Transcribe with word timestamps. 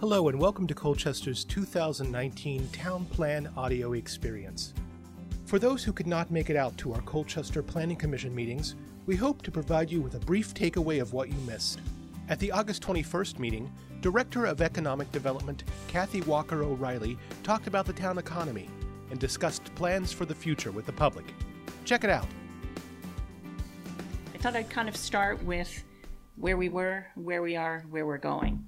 Hello, 0.00 0.28
and 0.28 0.40
welcome 0.40 0.64
to 0.68 0.76
Colchester's 0.76 1.44
2019 1.44 2.68
Town 2.68 3.04
Plan 3.06 3.50
Audio 3.56 3.94
Experience. 3.94 4.72
For 5.44 5.58
those 5.58 5.82
who 5.82 5.92
could 5.92 6.06
not 6.06 6.30
make 6.30 6.50
it 6.50 6.56
out 6.56 6.78
to 6.78 6.92
our 6.92 7.00
Colchester 7.00 7.64
Planning 7.64 7.96
Commission 7.96 8.32
meetings, 8.32 8.76
we 9.06 9.16
hope 9.16 9.42
to 9.42 9.50
provide 9.50 9.90
you 9.90 10.00
with 10.00 10.14
a 10.14 10.20
brief 10.20 10.54
takeaway 10.54 11.02
of 11.02 11.14
what 11.14 11.30
you 11.30 11.34
missed. 11.48 11.80
At 12.28 12.38
the 12.38 12.52
August 12.52 12.80
21st 12.80 13.40
meeting, 13.40 13.72
Director 14.00 14.46
of 14.46 14.62
Economic 14.62 15.10
Development 15.10 15.64
Kathy 15.88 16.20
Walker 16.20 16.62
O'Reilly 16.62 17.18
talked 17.42 17.66
about 17.66 17.84
the 17.84 17.92
town 17.92 18.18
economy 18.18 18.70
and 19.10 19.18
discussed 19.18 19.74
plans 19.74 20.12
for 20.12 20.26
the 20.26 20.34
future 20.34 20.70
with 20.70 20.86
the 20.86 20.92
public. 20.92 21.34
Check 21.84 22.04
it 22.04 22.10
out. 22.10 22.28
I 24.32 24.38
thought 24.38 24.54
I'd 24.54 24.70
kind 24.70 24.88
of 24.88 24.96
start 24.96 25.42
with 25.42 25.82
where 26.36 26.56
we 26.56 26.68
were, 26.68 27.04
where 27.16 27.42
we 27.42 27.56
are, 27.56 27.84
where 27.90 28.06
we're 28.06 28.18
going. 28.18 28.64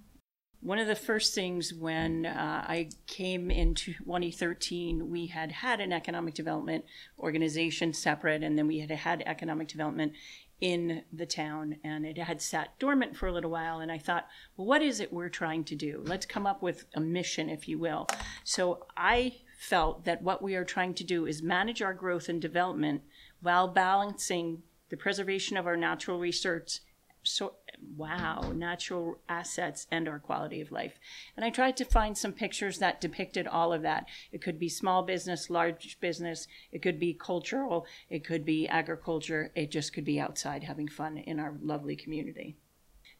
One 0.62 0.78
of 0.78 0.86
the 0.86 0.94
first 0.94 1.34
things 1.34 1.72
when 1.72 2.26
uh, 2.26 2.64
I 2.68 2.90
came 3.06 3.50
into 3.50 3.94
2013, 3.94 5.08
we 5.10 5.26
had 5.26 5.52
had 5.52 5.80
an 5.80 5.90
economic 5.90 6.34
development 6.34 6.84
organization 7.18 7.94
separate, 7.94 8.42
and 8.42 8.58
then 8.58 8.66
we 8.66 8.80
had 8.80 8.90
had 8.90 9.22
economic 9.24 9.68
development 9.68 10.12
in 10.60 11.02
the 11.10 11.24
town, 11.24 11.76
and 11.82 12.04
it 12.04 12.18
had 12.18 12.42
sat 12.42 12.78
dormant 12.78 13.16
for 13.16 13.26
a 13.26 13.32
little 13.32 13.50
while. 13.50 13.80
And 13.80 13.90
I 13.90 13.96
thought, 13.96 14.26
well, 14.54 14.66
what 14.66 14.82
is 14.82 15.00
it 15.00 15.10
we're 15.10 15.30
trying 15.30 15.64
to 15.64 15.74
do? 15.74 16.02
Let's 16.04 16.26
come 16.26 16.46
up 16.46 16.62
with 16.62 16.84
a 16.94 17.00
mission, 17.00 17.48
if 17.48 17.66
you 17.66 17.78
will. 17.78 18.06
So 18.44 18.86
I 18.98 19.36
felt 19.58 20.04
that 20.04 20.22
what 20.22 20.42
we 20.42 20.56
are 20.56 20.64
trying 20.64 20.92
to 20.94 21.04
do 21.04 21.24
is 21.24 21.42
manage 21.42 21.80
our 21.80 21.94
growth 21.94 22.28
and 22.28 22.40
development 22.40 23.00
while 23.40 23.68
balancing 23.68 24.62
the 24.90 24.96
preservation 24.98 25.56
of 25.56 25.66
our 25.66 25.76
natural 25.76 26.18
research 26.18 26.80
so 27.22 27.54
wow 27.96 28.52
natural 28.54 29.18
assets 29.28 29.86
and 29.90 30.08
our 30.08 30.18
quality 30.18 30.60
of 30.60 30.72
life. 30.72 30.98
And 31.36 31.44
i 31.44 31.50
tried 31.50 31.76
to 31.78 31.84
find 31.84 32.16
some 32.16 32.32
pictures 32.32 32.78
that 32.78 33.00
depicted 33.00 33.46
all 33.46 33.72
of 33.72 33.82
that. 33.82 34.06
It 34.32 34.42
could 34.42 34.58
be 34.58 34.68
small 34.68 35.02
business 35.02 35.50
large 35.50 35.98
business 36.00 36.46
it 36.72 36.82
could 36.82 36.98
be 36.98 37.14
cultural 37.14 37.86
it 38.08 38.24
could 38.24 38.44
be 38.44 38.68
agriculture 38.68 39.50
it 39.54 39.70
just 39.70 39.92
could 39.92 40.04
be 40.04 40.20
outside 40.20 40.64
having 40.64 40.88
fun 40.88 41.18
in 41.18 41.40
our 41.40 41.54
lovely 41.62 41.96
community 41.96 42.56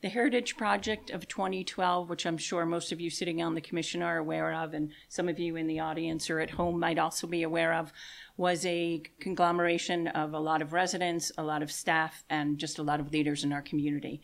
the 0.02 0.08
Heritage 0.08 0.56
Project 0.56 1.10
of 1.10 1.28
2012, 1.28 2.08
which 2.08 2.24
I'm 2.24 2.38
sure 2.38 2.64
most 2.64 2.90
of 2.90 3.00
you 3.00 3.10
sitting 3.10 3.42
on 3.42 3.54
the 3.54 3.60
commission 3.60 4.00
are 4.00 4.16
aware 4.16 4.50
of, 4.50 4.72
and 4.72 4.92
some 5.10 5.28
of 5.28 5.38
you 5.38 5.56
in 5.56 5.66
the 5.66 5.80
audience 5.80 6.30
or 6.30 6.40
at 6.40 6.52
home 6.52 6.80
might 6.80 6.98
also 6.98 7.26
be 7.26 7.42
aware 7.42 7.74
of, 7.74 7.92
was 8.38 8.64
a 8.64 9.02
conglomeration 9.20 10.08
of 10.08 10.32
a 10.32 10.38
lot 10.38 10.62
of 10.62 10.72
residents, 10.72 11.30
a 11.36 11.42
lot 11.42 11.62
of 11.62 11.70
staff, 11.70 12.24
and 12.30 12.56
just 12.56 12.78
a 12.78 12.82
lot 12.82 12.98
of 12.98 13.12
leaders 13.12 13.44
in 13.44 13.52
our 13.52 13.60
community. 13.60 14.22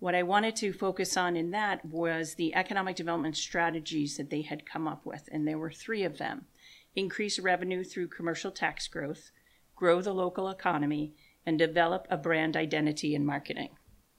What 0.00 0.14
I 0.14 0.22
wanted 0.22 0.54
to 0.56 0.74
focus 0.74 1.16
on 1.16 1.34
in 1.34 1.50
that 1.52 1.82
was 1.86 2.34
the 2.34 2.54
economic 2.54 2.96
development 2.96 3.38
strategies 3.38 4.18
that 4.18 4.28
they 4.28 4.42
had 4.42 4.66
come 4.66 4.86
up 4.86 5.06
with, 5.06 5.30
and 5.32 5.48
there 5.48 5.58
were 5.58 5.72
three 5.72 6.02
of 6.02 6.18
them 6.18 6.44
increase 6.94 7.38
revenue 7.38 7.84
through 7.84 8.08
commercial 8.08 8.50
tax 8.50 8.86
growth, 8.86 9.30
grow 9.74 10.02
the 10.02 10.12
local 10.12 10.50
economy, 10.50 11.14
and 11.46 11.58
develop 11.58 12.06
a 12.10 12.16
brand 12.18 12.54
identity 12.54 13.14
in 13.14 13.24
marketing 13.24 13.70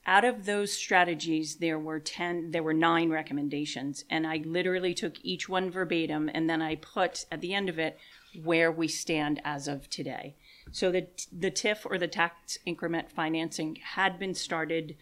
out 0.07 0.23
of 0.23 0.45
those 0.45 0.71
strategies 0.71 1.57
there 1.57 1.77
were 1.77 1.99
10 1.99 2.51
there 2.51 2.63
were 2.63 2.73
9 2.73 3.09
recommendations 3.09 4.05
and 4.09 4.25
i 4.25 4.41
literally 4.45 4.93
took 4.93 5.15
each 5.21 5.47
one 5.47 5.69
verbatim 5.69 6.29
and 6.33 6.49
then 6.49 6.61
i 6.61 6.75
put 6.75 7.25
at 7.31 7.41
the 7.41 7.53
end 7.53 7.69
of 7.69 7.77
it 7.77 7.99
where 8.43 8.71
we 8.71 8.87
stand 8.87 9.41
as 9.43 9.67
of 9.67 9.89
today 9.89 10.35
so 10.71 10.91
the 10.91 11.07
the 11.37 11.51
tif 11.51 11.85
or 11.85 11.97
the 11.97 12.07
tax 12.07 12.57
increment 12.65 13.11
financing 13.11 13.77
had 13.95 14.17
been 14.17 14.33
started 14.33 14.95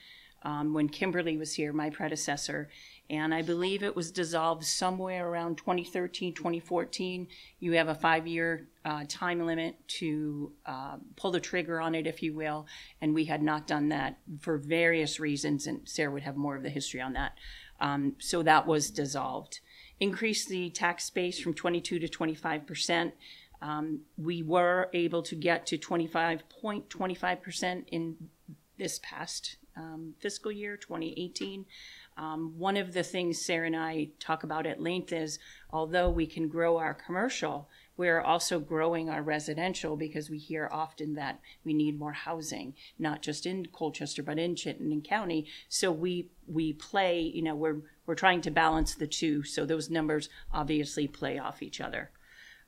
um, 0.44 0.74
when 0.74 0.90
kimberly 0.90 1.38
was 1.38 1.54
here 1.54 1.72
my 1.72 1.90
predecessor 1.90 2.70
and 3.10 3.34
I 3.34 3.42
believe 3.44 3.84
it 3.84 3.96
was 3.96 4.12
dissolved 4.12 4.66
somewhere 4.66 5.30
around 5.30 5.58
2013, 5.58 6.34
2014. 6.34 7.28
You 7.60 7.74
have 7.74 7.88
a 7.88 7.96
five 7.96 8.26
year 8.26 8.68
uh, 8.86 9.04
time 9.10 9.44
limit 9.46 9.76
to 9.88 10.52
uh, 10.66 10.98
pull 11.16 11.32
the 11.32 11.40
trigger 11.40 11.82
on 11.82 11.96
it, 11.96 12.06
if 12.06 12.22
you 12.22 12.34
will, 12.34 12.68
and 13.02 13.14
we 13.16 13.26
had 13.26 13.42
not 13.42 13.66
done 13.66 13.90
that 13.90 14.20
for 14.40 14.58
various 14.58 15.20
reasons, 15.20 15.66
and 15.66 15.82
Sarah 15.90 16.12
would 16.12 16.22
have 16.22 16.38
more 16.38 16.56
of 16.56 16.62
the 16.62 16.70
history 16.70 17.02
on 17.02 17.14
that. 17.14 17.34
Um, 17.82 18.14
so 18.20 18.44
that 18.44 18.68
was 18.68 18.92
dissolved. 18.92 19.60
Increase 20.00 20.46
the 20.46 20.70
tax 20.70 21.10
base 21.10 21.40
from 21.40 21.56
22 21.56 22.00
to 22.00 22.08
25 22.08 22.68
percent. 22.68 23.14
Um, 23.62 24.02
we 24.18 24.44
were 24.44 24.90
able 24.94 25.24
to 25.24 25.36
get 25.36 25.66
to 25.68 25.78
25.25 25.78 27.42
percent 27.42 27.90
in 27.92 28.16
this 28.78 29.00
past 29.02 29.58
um, 29.78 30.14
fiscal 30.20 30.52
year, 30.52 30.78
2018. 30.78 31.66
Um, 32.18 32.54
one 32.58 32.78
of 32.78 32.94
the 32.94 33.04
things 33.04 33.44
Sarah 33.44 33.68
and 33.68 33.76
I 33.76 34.10
talk 34.20 34.44
about 34.44 34.66
at 34.66 34.82
length 34.82 35.12
is 35.12 35.40
although 35.72 36.10
we 36.10 36.26
can 36.26 36.48
grow 36.48 36.78
our 36.78 36.94
commercial, 36.94 37.68
we're 37.98 38.22
also 38.22 38.60
growing 38.60 39.10
our 39.10 39.22
residential 39.22 39.96
because 39.96 40.30
we 40.30 40.38
hear 40.38 40.70
often 40.72 41.16
that 41.16 41.40
we 41.64 41.74
need 41.74 41.98
more 41.98 42.14
housing, 42.14 42.74
not 43.00 43.22
just 43.22 43.46
in 43.46 43.68
Colchester 43.68 44.24
but 44.24 44.40
in 44.40 44.56
Chittenden 44.56 45.02
County. 45.02 45.48
So 45.70 45.92
we 45.92 46.30
we 46.48 46.74
play, 46.74 47.20
you 47.22 47.42
know, 47.42 47.56
we're 47.56 47.82
we're 48.06 48.16
trying 48.16 48.42
to 48.42 48.52
balance 48.52 48.96
the 48.96 49.08
two. 49.08 49.44
So 49.44 49.66
those 49.66 49.90
numbers 49.90 50.30
obviously 50.54 51.08
play 51.08 51.40
off 51.40 51.64
each 51.64 51.82
other. 51.82 52.12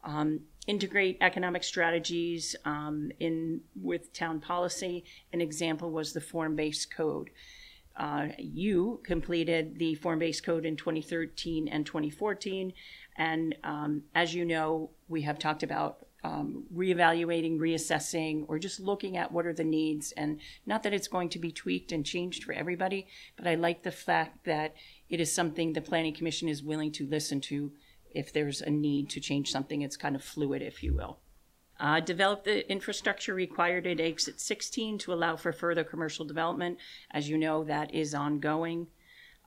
Um, 0.03 0.41
integrate 0.67 1.17
economic 1.21 1.63
strategies 1.63 2.55
um, 2.65 3.11
in 3.19 3.61
with 3.81 4.13
town 4.13 4.39
policy. 4.39 5.03
An 5.33 5.41
example 5.41 5.91
was 5.91 6.13
the 6.13 6.21
form-based 6.21 6.93
code. 6.93 7.29
Uh, 7.97 8.27
you 8.37 9.01
completed 9.03 9.79
the 9.79 9.95
form-based 9.95 10.43
code 10.43 10.65
in 10.65 10.75
2013 10.75 11.67
and 11.67 11.85
2014, 11.85 12.71
and 13.17 13.55
um, 13.63 14.03
as 14.13 14.33
you 14.33 14.45
know, 14.45 14.91
we 15.07 15.23
have 15.23 15.39
talked 15.39 15.63
about 15.63 16.05
um, 16.23 16.65
reevaluating, 16.75 17.57
reassessing, 17.57 18.45
or 18.47 18.59
just 18.59 18.79
looking 18.79 19.17
at 19.17 19.31
what 19.31 19.45
are 19.45 19.53
the 19.53 19.63
needs. 19.63 20.11
And 20.13 20.39
not 20.65 20.83
that 20.83 20.93
it's 20.93 21.07
going 21.07 21.29
to 21.29 21.39
be 21.39 21.51
tweaked 21.51 21.91
and 21.91 22.05
changed 22.05 22.43
for 22.43 22.53
everybody, 22.53 23.07
but 23.37 23.47
I 23.47 23.55
like 23.55 23.83
the 23.83 23.91
fact 23.91 24.45
that 24.45 24.75
it 25.09 25.19
is 25.19 25.33
something 25.33 25.73
the 25.73 25.81
Planning 25.81 26.13
Commission 26.13 26.49
is 26.49 26.63
willing 26.63 26.91
to 26.93 27.07
listen 27.07 27.41
to 27.41 27.71
if 28.11 28.33
there's 28.33 28.61
a 28.61 28.69
need 28.69 29.09
to 29.11 29.19
change 29.19 29.51
something. 29.51 29.81
It's 29.81 29.97
kind 29.97 30.15
of 30.15 30.23
fluid, 30.23 30.61
if 30.61 30.83
you 30.83 30.93
will. 30.93 31.19
Uh, 31.79 31.99
develop 31.99 32.43
the 32.43 32.69
infrastructure 32.71 33.35
required 33.35 33.85
at 33.85 33.99
exit 33.99 34.41
16 34.41 34.97
to 34.97 35.13
allow 35.13 35.35
for 35.35 35.51
further 35.51 35.83
commercial 35.83 36.25
development. 36.25 36.79
As 37.11 37.29
you 37.29 37.37
know, 37.37 37.63
that 37.65 37.93
is 37.93 38.15
ongoing. 38.15 38.87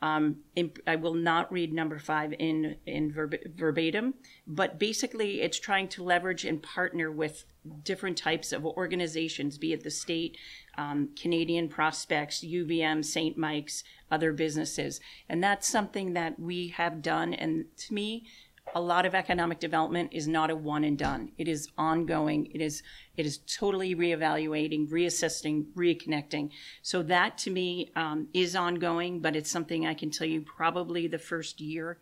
Um, 0.02 0.36
in, 0.56 0.72
I 0.86 0.96
will 0.96 1.14
not 1.14 1.52
read 1.52 1.72
number 1.74 1.98
five 1.98 2.32
in 2.38 2.76
in 2.86 3.12
verb- 3.12 3.54
verbatim, 3.54 4.14
but 4.46 4.78
basically, 4.78 5.42
it's 5.42 5.60
trying 5.60 5.88
to 5.88 6.02
leverage 6.02 6.44
and 6.44 6.62
partner 6.62 7.12
with 7.12 7.44
different 7.82 8.16
types 8.16 8.52
of 8.52 8.64
organizations, 8.64 9.58
be 9.58 9.74
it 9.74 9.84
the 9.84 9.90
state, 9.90 10.38
um, 10.78 11.10
Canadian 11.20 11.68
prospects, 11.68 12.42
UVM, 12.42 13.04
St. 13.04 13.36
Mike's, 13.36 13.84
other 14.10 14.32
businesses, 14.32 15.00
and 15.28 15.44
that's 15.44 15.68
something 15.68 16.14
that 16.14 16.40
we 16.40 16.68
have 16.68 17.02
done. 17.02 17.34
And 17.34 17.66
to 17.76 17.92
me, 17.92 18.26
a 18.74 18.80
lot 18.80 19.06
of 19.06 19.14
economic 19.14 19.58
development 19.58 20.10
is 20.12 20.28
not 20.28 20.50
a 20.50 20.56
one 20.56 20.84
and 20.84 20.96
done. 20.96 21.32
It 21.38 21.48
is 21.48 21.68
ongoing. 21.76 22.46
It 22.52 22.60
is 22.60 22.82
it 23.16 23.26
is 23.26 23.38
totally 23.38 23.94
reevaluating, 23.94 24.88
reassessing, 24.88 25.66
reconnecting. 25.74 26.50
So 26.82 27.02
that 27.02 27.36
to 27.38 27.50
me 27.50 27.90
um, 27.96 28.28
is 28.32 28.56
ongoing, 28.56 29.20
but 29.20 29.36
it's 29.36 29.50
something 29.50 29.86
I 29.86 29.94
can 29.94 30.10
tell 30.10 30.26
you 30.26 30.40
probably 30.40 31.06
the 31.06 31.18
first 31.18 31.60
year. 31.60 31.98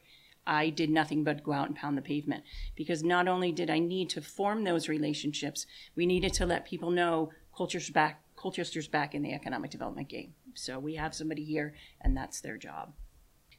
I 0.47 0.71
did 0.71 0.89
nothing 0.89 1.25
but 1.25 1.43
go 1.43 1.53
out 1.53 1.67
and 1.67 1.77
pound 1.77 1.99
the 1.99 2.03
pavement 2.03 2.43
because 2.75 3.03
not 3.03 3.29
only 3.29 3.53
did 3.53 3.69
I 3.69 3.79
need 3.79 4.09
to 4.11 4.23
form 4.23 4.65
those 4.65 4.89
relationships, 4.89 5.67
we 5.95 6.07
needed 6.07 6.33
to 6.35 6.47
let 6.47 6.65
people 6.65 6.91
know 6.91 7.33
Colchester's 7.55 7.91
back, 7.91 8.23
Colchester's 8.35 8.89
back 8.89 9.15
in 9.15 9.23
the 9.23 9.35
economic 9.35 9.71
development 9.71 10.09
game. 10.09 10.33
So 10.55 10.79
we 10.79 10.95
have 10.95 11.15
somebody 11.15 11.45
here, 11.45 11.75
and 12.01 12.17
that's 12.17 12.41
their 12.41 12.57
job 12.57 12.95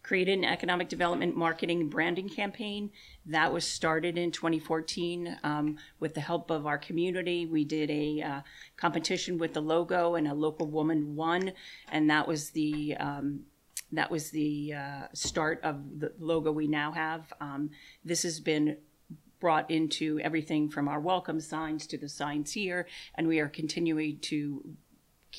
created 0.10 0.40
an 0.40 0.44
economic 0.44 0.90
development 0.90 1.36
marketing 1.36 1.82
and 1.82 1.92
branding 1.92 2.28
campaign. 2.28 2.90
That 3.28 3.54
was 3.54 3.64
started 3.64 4.18
in 4.18 4.32
2014 4.32 5.38
um, 5.44 5.78
with 6.00 6.16
the 6.16 6.20
help 6.20 6.50
of 6.50 6.66
our 6.66 6.80
community. 6.80 7.46
We 7.46 7.64
did 7.64 7.92
a 7.92 8.20
uh, 8.24 8.42
competition 8.76 9.38
with 9.38 9.54
the 9.54 9.62
logo 9.62 10.16
and 10.16 10.28
a 10.28 10.34
local 10.34 10.66
woman 10.66 11.16
won 11.16 11.52
and 11.92 12.10
that 12.10 12.28
was 12.28 12.50
the 12.50 12.98
um, 13.00 13.42
that 13.92 14.10
was 14.10 14.32
the 14.32 14.74
uh, 14.74 15.04
start 15.14 15.60
of 15.64 16.00
the 16.00 16.12
logo 16.18 16.52
we 16.52 16.66
now 16.66 16.92
have. 16.92 17.32
Um, 17.40 17.70
this 18.04 18.24
has 18.24 18.40
been 18.40 18.78
brought 19.40 19.70
into 19.70 20.20
everything 20.22 20.72
from 20.72 20.88
our 20.88 21.00
welcome 21.00 21.40
signs 21.40 21.86
to 21.86 22.00
the 22.00 22.10
signs 22.10 22.52
here 22.52 22.88
and 23.14 23.28
we 23.28 23.40
are 23.40 23.48
continuing 23.48 24.18
to 24.22 24.76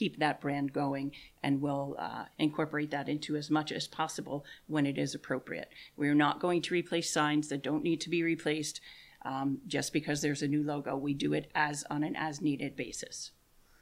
keep 0.00 0.18
that 0.18 0.40
brand 0.40 0.72
going 0.72 1.12
and 1.42 1.60
we'll 1.60 1.94
uh, 1.98 2.24
incorporate 2.38 2.90
that 2.90 3.08
into 3.08 3.36
as 3.36 3.50
much 3.50 3.70
as 3.70 3.86
possible 3.86 4.44
when 4.66 4.86
it 4.86 4.96
is 4.96 5.14
appropriate. 5.14 5.68
We're 5.94 6.14
not 6.26 6.40
going 6.40 6.62
to 6.62 6.74
replace 6.74 7.10
signs 7.12 7.48
that 7.48 7.62
don't 7.62 7.84
need 7.84 8.00
to 8.00 8.10
be 8.10 8.22
replaced 8.22 8.80
um, 9.26 9.58
just 9.66 9.92
because 9.92 10.22
there's 10.22 10.42
a 10.42 10.48
new 10.48 10.62
logo. 10.62 10.96
We 10.96 11.12
do 11.12 11.34
it 11.34 11.50
as 11.54 11.84
on 11.90 12.02
an 12.02 12.16
as 12.16 12.40
needed 12.40 12.76
basis. 12.76 13.32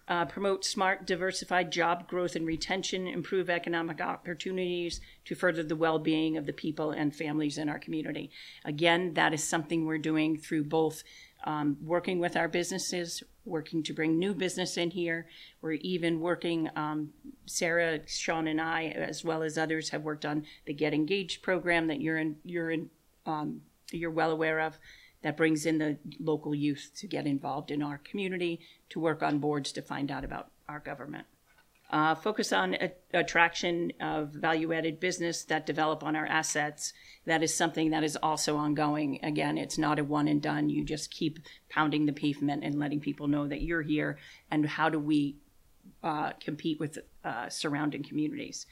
uh, 0.08 0.24
promote 0.24 0.64
smart, 0.64 1.06
diversified 1.06 1.70
job 1.70 2.08
growth 2.08 2.34
and 2.34 2.46
retention, 2.46 3.06
improve 3.06 3.50
economic 3.50 4.00
opportunities 4.00 5.00
to 5.26 5.34
further 5.34 5.62
the 5.62 5.76
well 5.76 5.98
being 5.98 6.36
of 6.36 6.46
the 6.46 6.52
people 6.52 6.90
and 6.90 7.14
families 7.14 7.58
in 7.58 7.68
our 7.68 7.78
community. 7.78 8.30
Again, 8.64 9.14
that 9.14 9.34
is 9.34 9.44
something 9.44 9.84
we're 9.84 9.98
doing 9.98 10.38
through 10.38 10.64
both 10.64 11.04
um, 11.44 11.76
working 11.82 12.18
with 12.18 12.36
our 12.36 12.48
businesses, 12.48 13.22
working 13.44 13.82
to 13.84 13.92
bring 13.92 14.18
new 14.18 14.34
business 14.34 14.76
in 14.76 14.90
here. 14.90 15.26
We're 15.60 15.72
even 15.72 16.20
working, 16.20 16.68
um, 16.76 17.10
Sarah, 17.46 18.00
Sean, 18.06 18.48
and 18.48 18.60
I, 18.60 18.86
as 18.86 19.24
well 19.24 19.42
as 19.42 19.56
others, 19.56 19.90
have 19.90 20.02
worked 20.02 20.24
on 20.24 20.44
the 20.66 20.74
Get 20.74 20.94
Engaged 20.94 21.42
program 21.42 21.86
that 21.86 22.00
you're 22.00 22.18
in, 22.18 22.36
you're 22.44 22.70
in, 22.70 22.90
um, 23.26 23.62
you're 23.90 24.10
well 24.10 24.30
aware 24.30 24.60
of 24.60 24.78
that 25.22 25.36
brings 25.36 25.66
in 25.66 25.78
the 25.78 25.96
local 26.20 26.54
youth 26.54 26.90
to 26.96 27.06
get 27.06 27.26
involved 27.26 27.70
in 27.70 27.82
our 27.82 27.98
community, 27.98 28.60
to 28.90 29.00
work 29.00 29.22
on 29.22 29.38
boards 29.38 29.72
to 29.72 29.82
find 29.82 30.10
out 30.10 30.24
about 30.24 30.50
our 30.68 30.78
government. 30.78 31.26
Uh, 31.90 32.14
focus 32.14 32.52
on 32.52 32.74
a- 32.74 32.92
attraction 33.14 33.90
of 33.98 34.28
value 34.28 34.74
added 34.74 35.00
business 35.00 35.44
that 35.44 35.64
develop 35.64 36.04
on 36.04 36.14
our 36.14 36.26
assets. 36.26 36.92
That 37.24 37.42
is 37.42 37.54
something 37.54 37.90
that 37.90 38.04
is 38.04 38.16
also 38.16 38.56
ongoing. 38.56 39.20
Again, 39.22 39.56
it's 39.56 39.78
not 39.78 39.98
a 39.98 40.04
one 40.04 40.28
and 40.28 40.42
done. 40.42 40.68
You 40.68 40.84
just 40.84 41.10
keep 41.10 41.38
pounding 41.70 42.04
the 42.04 42.12
pavement 42.12 42.62
and 42.62 42.78
letting 42.78 43.00
people 43.00 43.26
know 43.26 43.48
that 43.48 43.62
you're 43.62 43.82
here 43.82 44.18
and 44.50 44.66
how 44.66 44.90
do 44.90 44.98
we 44.98 45.36
uh, 46.02 46.32
compete 46.40 46.78
with 46.78 46.98
uh, 47.24 47.48
surrounding 47.48 48.02
communities. 48.02 48.66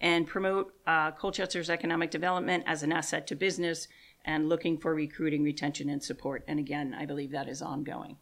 And 0.00 0.26
promote 0.26 0.74
uh, 0.86 1.12
Colchester's 1.12 1.70
economic 1.70 2.10
development 2.10 2.64
as 2.66 2.82
an 2.82 2.92
asset 2.92 3.26
to 3.28 3.34
business 3.34 3.88
and 4.24 4.48
looking 4.48 4.76
for 4.76 4.94
recruiting, 4.94 5.42
retention, 5.42 5.88
and 5.88 6.02
support. 6.02 6.44
And 6.46 6.58
again, 6.58 6.94
I 6.94 7.06
believe 7.06 7.32
that 7.32 7.48
is 7.48 7.62
ongoing. 7.62 8.18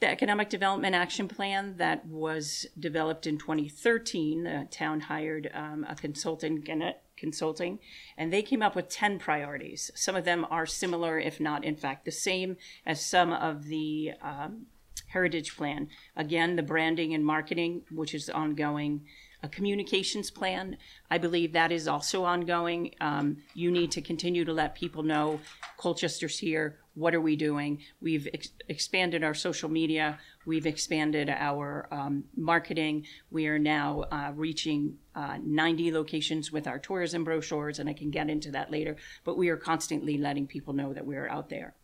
The 0.00 0.08
Economic 0.08 0.48
Development 0.48 0.94
Action 0.94 1.26
Plan 1.26 1.74
that 1.78 2.06
was 2.06 2.66
developed 2.78 3.26
in 3.26 3.36
2013, 3.36 4.44
the 4.44 4.68
town 4.70 5.00
hired 5.00 5.50
um, 5.52 5.84
a 5.88 5.96
consultant, 5.96 6.64
Gannett 6.64 7.02
Consulting, 7.16 7.80
and 8.16 8.32
they 8.32 8.42
came 8.42 8.62
up 8.62 8.76
with 8.76 8.88
10 8.88 9.18
priorities. 9.18 9.90
Some 9.96 10.14
of 10.14 10.24
them 10.24 10.46
are 10.50 10.66
similar, 10.66 11.18
if 11.18 11.40
not, 11.40 11.64
in 11.64 11.74
fact, 11.74 12.04
the 12.04 12.12
same 12.12 12.56
as 12.86 13.04
some 13.04 13.32
of 13.32 13.64
the 13.64 14.12
um, 14.22 14.66
Heritage 15.08 15.56
Plan. 15.56 15.88
Again, 16.16 16.54
the 16.54 16.62
branding 16.62 17.12
and 17.12 17.24
marketing, 17.24 17.82
which 17.90 18.14
is 18.14 18.30
ongoing, 18.30 19.04
a 19.42 19.48
communications 19.48 20.30
plan. 20.30 20.76
I 21.10 21.18
believe 21.18 21.52
that 21.52 21.70
is 21.70 21.86
also 21.86 22.24
ongoing. 22.24 22.94
Um, 23.00 23.38
you 23.54 23.70
need 23.70 23.92
to 23.92 24.02
continue 24.02 24.44
to 24.44 24.52
let 24.52 24.74
people 24.74 25.02
know 25.02 25.40
Colchester's 25.78 26.38
here. 26.38 26.78
What 26.98 27.14
are 27.14 27.20
we 27.20 27.36
doing? 27.36 27.78
We've 28.00 28.26
ex- 28.34 28.50
expanded 28.68 29.22
our 29.22 29.34
social 29.34 29.68
media. 29.68 30.18
We've 30.44 30.66
expanded 30.66 31.30
our 31.30 31.86
um, 31.92 32.24
marketing. 32.36 33.06
We 33.30 33.46
are 33.46 33.58
now 33.58 34.04
uh, 34.10 34.32
reaching 34.34 34.98
uh, 35.14 35.38
90 35.40 35.92
locations 35.92 36.50
with 36.50 36.66
our 36.66 36.80
tourism 36.80 37.22
brochures, 37.22 37.78
and 37.78 37.88
I 37.88 37.92
can 37.92 38.10
get 38.10 38.28
into 38.28 38.50
that 38.50 38.72
later. 38.72 38.96
But 39.22 39.38
we 39.38 39.48
are 39.48 39.56
constantly 39.56 40.18
letting 40.18 40.48
people 40.48 40.74
know 40.74 40.92
that 40.92 41.06
we're 41.06 41.28
out 41.28 41.48
there 41.50 41.74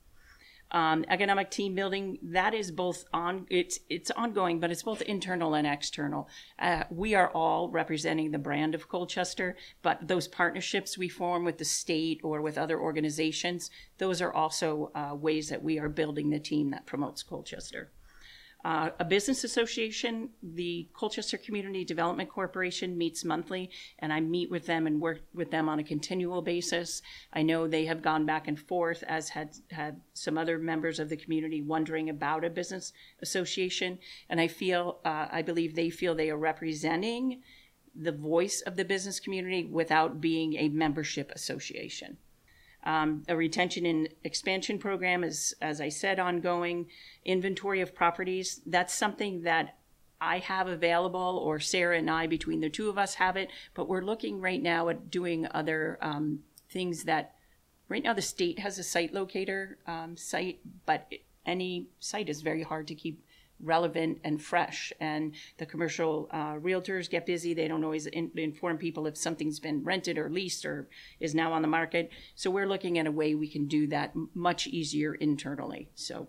um, 0.74 1.04
economic 1.08 1.52
team 1.52 1.76
building 1.76 2.18
that 2.20 2.52
is 2.52 2.72
both 2.72 3.04
on 3.12 3.46
it's 3.48 3.78
it's 3.88 4.10
ongoing 4.10 4.58
but 4.58 4.72
it's 4.72 4.82
both 4.82 5.00
internal 5.02 5.54
and 5.54 5.66
external. 5.66 6.28
Uh, 6.58 6.82
we 6.90 7.14
are 7.14 7.30
all 7.30 7.70
representing 7.70 8.32
the 8.32 8.38
brand 8.38 8.74
of 8.74 8.88
colchester 8.88 9.56
but 9.82 10.08
those 10.08 10.26
partnerships 10.26 10.98
we 10.98 11.08
form 11.08 11.44
with 11.44 11.58
the 11.58 11.64
state 11.64 12.20
or 12.24 12.42
with 12.42 12.58
other 12.58 12.78
organizations 12.80 13.70
those 13.98 14.20
are 14.20 14.32
also 14.32 14.90
uh, 14.96 15.14
ways 15.14 15.48
that 15.48 15.62
we 15.62 15.78
are 15.78 15.88
building 15.88 16.30
the 16.30 16.40
team 16.40 16.70
that 16.70 16.84
promotes 16.86 17.22
colchester 17.22 17.92
uh, 18.64 18.90
a 18.98 19.04
business 19.04 19.44
association, 19.44 20.30
the 20.42 20.88
Colchester 20.94 21.36
Community 21.36 21.84
Development 21.84 22.30
Corporation 22.30 22.96
meets 22.96 23.22
monthly, 23.22 23.70
and 23.98 24.10
I 24.10 24.20
meet 24.20 24.50
with 24.50 24.64
them 24.64 24.86
and 24.86 25.02
work 25.02 25.20
with 25.34 25.50
them 25.50 25.68
on 25.68 25.78
a 25.78 25.84
continual 25.84 26.40
basis. 26.40 27.02
I 27.32 27.42
know 27.42 27.68
they 27.68 27.84
have 27.84 28.00
gone 28.00 28.24
back 28.24 28.48
and 28.48 28.58
forth, 28.58 29.04
as 29.06 29.28
had 29.28 29.50
had 29.70 30.00
some 30.14 30.38
other 30.38 30.58
members 30.58 30.98
of 30.98 31.10
the 31.10 31.16
community 31.16 31.60
wondering 31.60 32.08
about 32.08 32.44
a 32.44 32.48
business 32.50 32.94
association, 33.20 33.98
and 34.30 34.40
I 34.40 34.48
feel, 34.48 35.00
uh, 35.04 35.26
I 35.30 35.42
believe 35.42 35.74
they 35.74 35.90
feel 35.90 36.14
they 36.14 36.30
are 36.30 36.38
representing 36.38 37.42
the 37.94 38.12
voice 38.12 38.62
of 38.66 38.76
the 38.76 38.84
business 38.84 39.20
community 39.20 39.64
without 39.64 40.20
being 40.22 40.54
a 40.54 40.68
membership 40.70 41.30
association. 41.32 42.16
Um, 42.84 43.22
a 43.28 43.36
retention 43.36 43.86
and 43.86 44.08
expansion 44.24 44.78
program 44.78 45.24
is, 45.24 45.54
as 45.60 45.80
I 45.80 45.88
said, 45.88 46.18
ongoing. 46.18 46.86
Inventory 47.24 47.80
of 47.80 47.94
properties, 47.94 48.60
that's 48.66 48.92
something 48.92 49.42
that 49.42 49.78
I 50.20 50.38
have 50.38 50.68
available, 50.68 51.40
or 51.42 51.58
Sarah 51.60 51.98
and 51.98 52.10
I, 52.10 52.26
between 52.26 52.60
the 52.60 52.70
two 52.70 52.88
of 52.88 52.98
us, 52.98 53.14
have 53.14 53.36
it. 53.36 53.48
But 53.74 53.88
we're 53.88 54.04
looking 54.04 54.40
right 54.40 54.62
now 54.62 54.88
at 54.90 55.10
doing 55.10 55.46
other 55.50 55.98
um, 56.02 56.40
things 56.70 57.04
that, 57.04 57.34
right 57.88 58.02
now, 58.02 58.12
the 58.12 58.22
state 58.22 58.58
has 58.58 58.78
a 58.78 58.82
site 58.82 59.14
locator 59.14 59.78
um, 59.86 60.16
site, 60.16 60.60
but 60.84 61.10
any 61.46 61.88
site 62.00 62.28
is 62.28 62.42
very 62.42 62.62
hard 62.62 62.86
to 62.88 62.94
keep 62.94 63.23
relevant 63.60 64.20
and 64.24 64.42
fresh. 64.42 64.92
And 65.00 65.34
the 65.58 65.66
commercial 65.66 66.28
uh, 66.30 66.54
realtors 66.54 67.08
get 67.08 67.26
busy. 67.26 67.54
They 67.54 67.68
don't 67.68 67.84
always 67.84 68.06
in, 68.06 68.30
inform 68.36 68.78
people 68.78 69.06
if 69.06 69.16
something's 69.16 69.60
been 69.60 69.84
rented 69.84 70.18
or 70.18 70.28
leased 70.28 70.64
or 70.64 70.88
is 71.20 71.34
now 71.34 71.52
on 71.52 71.62
the 71.62 71.68
market. 71.68 72.10
So 72.34 72.50
we're 72.50 72.68
looking 72.68 72.98
at 72.98 73.06
a 73.06 73.12
way 73.12 73.34
we 73.34 73.48
can 73.48 73.66
do 73.66 73.86
that 73.88 74.12
much 74.34 74.66
easier 74.66 75.14
internally. 75.14 75.88
So 75.94 76.28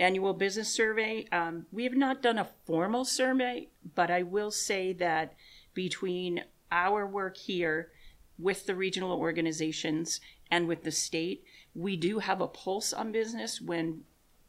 annual 0.00 0.32
business 0.32 0.68
survey. 0.68 1.26
Um, 1.32 1.66
we 1.72 1.84
have 1.84 1.96
not 1.96 2.22
done 2.22 2.38
a 2.38 2.48
formal 2.66 3.04
survey, 3.04 3.68
but 3.94 4.10
I 4.10 4.22
will 4.22 4.50
say 4.50 4.92
that 4.94 5.34
between 5.74 6.44
our 6.70 7.06
work 7.06 7.36
here 7.36 7.90
with 8.38 8.66
the 8.66 8.74
regional 8.74 9.18
organizations 9.18 10.20
and 10.50 10.68
with 10.68 10.84
the 10.84 10.92
state, 10.92 11.44
we 11.74 11.96
do 11.96 12.20
have 12.20 12.40
a 12.40 12.48
pulse 12.48 12.92
on 12.92 13.12
business 13.12 13.60
when 13.60 14.02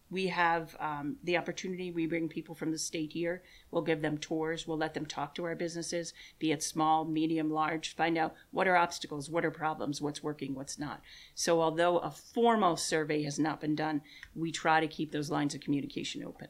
we 0.09 0.27
have 0.27 0.75
um, 0.79 1.17
the 1.23 1.37
opportunity. 1.37 1.91
We 1.91 2.07
bring 2.07 2.27
people 2.27 2.55
from 2.55 2.71
the 2.71 2.77
state 2.77 3.11
here. 3.11 3.43
We'll 3.71 3.83
give 3.83 4.01
them 4.01 4.17
tours. 4.17 4.67
We'll 4.67 4.77
let 4.77 4.93
them 4.93 5.05
talk 5.05 5.35
to 5.35 5.45
our 5.45 5.55
businesses, 5.55 6.13
be 6.39 6.51
it 6.51 6.63
small, 6.63 7.05
medium, 7.05 7.51
large, 7.51 7.95
find 7.95 8.17
out 8.17 8.33
what 8.51 8.67
are 8.67 8.75
obstacles, 8.75 9.29
what 9.29 9.45
are 9.45 9.51
problems, 9.51 10.01
what's 10.01 10.23
working, 10.23 10.55
what's 10.55 10.79
not. 10.79 11.01
So, 11.35 11.61
although 11.61 11.99
a 11.99 12.11
formal 12.11 12.77
survey 12.77 13.23
has 13.23 13.39
not 13.39 13.61
been 13.61 13.75
done, 13.75 14.01
we 14.35 14.51
try 14.51 14.79
to 14.79 14.87
keep 14.87 15.11
those 15.11 15.29
lines 15.29 15.53
of 15.53 15.61
communication 15.61 16.23
open. 16.23 16.47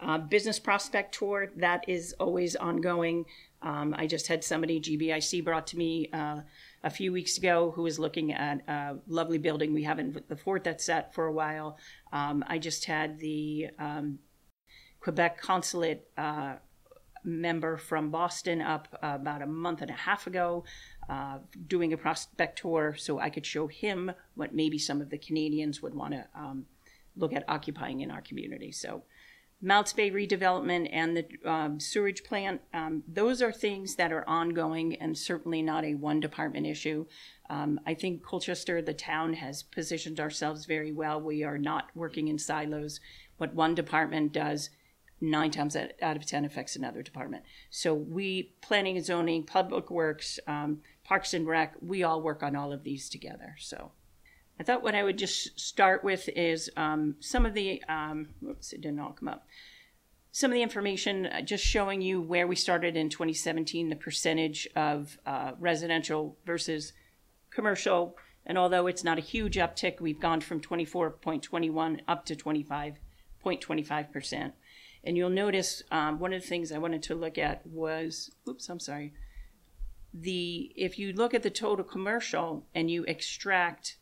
Uh, 0.00 0.18
business 0.18 0.60
prospect 0.60 1.12
tour, 1.12 1.50
that 1.56 1.84
is 1.88 2.14
always 2.20 2.54
ongoing. 2.54 3.24
Um, 3.62 3.94
I 3.98 4.06
just 4.06 4.28
had 4.28 4.44
somebody, 4.44 4.80
GBIC, 4.80 5.44
brought 5.44 5.66
to 5.68 5.76
me 5.76 6.08
uh, 6.12 6.42
a 6.84 6.90
few 6.90 7.12
weeks 7.12 7.38
ago 7.38 7.72
who 7.74 7.82
was 7.82 7.98
looking 7.98 8.32
at 8.32 8.60
a 8.68 8.96
lovely 9.06 9.38
building 9.38 9.72
we 9.72 9.82
have 9.82 9.98
in 9.98 10.20
the 10.28 10.36
fort 10.36 10.64
that's 10.64 10.84
set 10.84 11.14
for 11.14 11.26
a 11.26 11.32
while. 11.32 11.76
Um, 12.12 12.44
I 12.46 12.58
just 12.58 12.84
had 12.84 13.18
the 13.18 13.68
um, 13.78 14.18
Quebec 15.00 15.40
consulate 15.40 16.06
uh, 16.16 16.56
member 17.24 17.76
from 17.76 18.10
Boston 18.10 18.60
up 18.60 18.88
uh, 19.02 19.12
about 19.14 19.42
a 19.42 19.46
month 19.46 19.82
and 19.82 19.90
a 19.90 19.94
half 19.94 20.26
ago 20.26 20.64
uh, 21.08 21.38
doing 21.66 21.92
a 21.92 21.96
prospect 21.96 22.58
tour 22.58 22.94
so 22.96 23.18
I 23.18 23.30
could 23.30 23.46
show 23.46 23.66
him 23.66 24.12
what 24.34 24.54
maybe 24.54 24.78
some 24.78 25.00
of 25.00 25.10
the 25.10 25.18
Canadians 25.18 25.82
would 25.82 25.94
want 25.94 26.14
to 26.14 26.26
um, 26.34 26.66
look 27.16 27.32
at 27.32 27.44
occupying 27.48 28.00
in 28.00 28.10
our 28.10 28.20
community. 28.20 28.72
So 28.72 29.02
Malletts 29.60 29.92
Bay 29.92 30.10
redevelopment 30.10 30.88
and 30.92 31.16
the 31.16 31.26
um, 31.44 31.80
sewage 31.80 32.22
plant, 32.22 32.60
um, 32.72 33.02
those 33.08 33.42
are 33.42 33.50
things 33.50 33.96
that 33.96 34.12
are 34.12 34.28
ongoing 34.28 34.94
and 34.96 35.18
certainly 35.18 35.62
not 35.62 35.84
a 35.84 35.94
one 35.94 36.20
department 36.20 36.66
issue. 36.66 37.06
Um, 37.50 37.80
I 37.84 37.94
think 37.94 38.22
Colchester, 38.22 38.80
the 38.80 38.94
town, 38.94 39.34
has 39.34 39.64
positioned 39.64 40.20
ourselves 40.20 40.64
very 40.64 40.92
well. 40.92 41.20
We 41.20 41.42
are 41.42 41.58
not 41.58 41.90
working 41.94 42.28
in 42.28 42.38
silos. 42.38 43.00
What 43.38 43.54
one 43.54 43.74
department 43.74 44.32
does, 44.32 44.70
nine 45.20 45.50
times 45.50 45.74
out 45.74 46.16
of 46.16 46.24
ten 46.24 46.44
affects 46.44 46.76
another 46.76 47.02
department. 47.02 47.42
So 47.68 47.94
we, 47.94 48.54
planning 48.60 48.96
and 48.96 49.04
zoning, 49.04 49.42
public 49.42 49.90
works, 49.90 50.38
um, 50.46 50.82
parks 51.02 51.34
and 51.34 51.48
rec, 51.48 51.74
we 51.80 52.04
all 52.04 52.22
work 52.22 52.44
on 52.44 52.54
all 52.54 52.72
of 52.72 52.84
these 52.84 53.08
together. 53.08 53.56
So. 53.58 53.90
I 54.60 54.64
thought 54.64 54.82
what 54.82 54.96
I 54.96 55.04
would 55.04 55.18
just 55.18 55.58
start 55.58 56.02
with 56.02 56.28
is 56.30 56.68
um, 56.76 57.14
some 57.20 57.46
of 57.46 57.54
the, 57.54 57.80
um, 57.88 58.30
it 58.42 58.80
didn't 58.80 58.98
all 58.98 59.12
come 59.12 59.28
up. 59.28 59.46
Some 60.32 60.50
of 60.50 60.54
the 60.54 60.62
information 60.62 61.26
uh, 61.26 61.42
just 61.42 61.64
showing 61.64 62.02
you 62.02 62.20
where 62.20 62.46
we 62.46 62.56
started 62.56 62.96
in 62.96 63.08
2017, 63.08 63.88
the 63.88 63.96
percentage 63.96 64.68
of 64.74 65.16
uh, 65.26 65.52
residential 65.58 66.36
versus 66.44 66.92
commercial. 67.50 68.16
And 68.46 68.58
although 68.58 68.88
it's 68.88 69.04
not 69.04 69.18
a 69.18 69.22
huge 69.22 69.56
uptick, 69.56 70.00
we've 70.00 70.20
gone 70.20 70.40
from 70.40 70.60
24.21 70.60 72.00
up 72.08 72.24
to 72.26 72.34
25.25%. 72.34 74.52
And 75.04 75.16
you'll 75.16 75.30
notice 75.30 75.84
um, 75.92 76.18
one 76.18 76.32
of 76.32 76.42
the 76.42 76.48
things 76.48 76.72
I 76.72 76.78
wanted 76.78 77.04
to 77.04 77.14
look 77.14 77.38
at 77.38 77.64
was, 77.66 78.32
oops, 78.48 78.68
I'm 78.68 78.80
sorry. 78.80 79.14
The 80.12 80.72
if 80.74 80.98
you 80.98 81.12
look 81.12 81.34
at 81.34 81.42
the 81.42 81.50
total 81.50 81.84
commercial 81.84 82.66
and 82.74 82.90
you 82.90 83.04
extract 83.04 83.97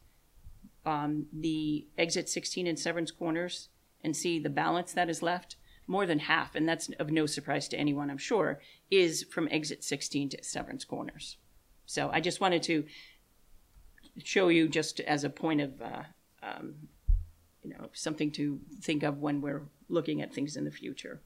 um, 0.86 1.26
the 1.32 1.86
exit 1.98 2.28
16 2.28 2.66
and 2.66 2.78
Severance 2.78 3.10
Corners 3.10 3.68
and 4.02 4.16
see 4.16 4.38
the 4.38 4.48
balance 4.48 4.92
that 4.92 5.10
is 5.10 5.22
left, 5.22 5.56
more 5.86 6.06
than 6.06 6.18
half, 6.20 6.54
and 6.54 6.68
that's 6.68 6.88
of 6.98 7.10
no 7.10 7.26
surprise 7.26 7.68
to 7.68 7.78
anyone, 7.78 8.10
I'm 8.10 8.18
sure, 8.18 8.60
is 8.90 9.24
from 9.24 9.48
exit 9.50 9.84
16 9.84 10.30
to 10.30 10.42
Severance 10.42 10.84
Corners. 10.84 11.36
So 11.86 12.10
I 12.12 12.20
just 12.20 12.40
wanted 12.40 12.62
to 12.64 12.84
show 14.22 14.48
you 14.48 14.68
just 14.68 15.00
as 15.00 15.24
a 15.24 15.30
point 15.30 15.60
of, 15.60 15.80
uh, 15.80 16.02
um, 16.42 16.74
you 17.62 17.70
know, 17.70 17.88
something 17.92 18.30
to 18.32 18.60
think 18.80 19.02
of 19.02 19.18
when 19.18 19.40
we're 19.40 19.62
looking 19.88 20.22
at 20.22 20.34
things 20.34 20.56
in 20.56 20.64
the 20.64 20.70
future. 20.70 21.20